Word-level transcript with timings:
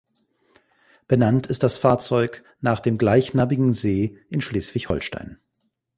Benannt 1.07 1.45
ist 1.45 1.61
das 1.61 1.77
Fahrzeug 1.77 2.43
nach 2.59 2.79
dem 2.79 2.97
gleichnamigen 2.97 3.75
See 3.75 4.17
in 4.29 4.41
Schleswig-Holstein. 4.41 5.37